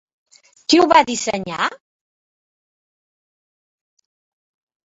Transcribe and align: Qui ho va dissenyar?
Qui 0.71 0.79
ho 0.83 0.87
va 0.93 1.01
dissenyar? 1.09 1.67